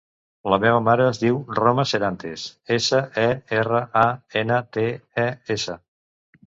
[0.51, 2.47] La meva mare es diu Roma Serantes:
[2.79, 3.29] essa, e,
[3.61, 4.09] erra, a,
[4.45, 4.89] ena, te,
[5.29, 5.83] e, essa.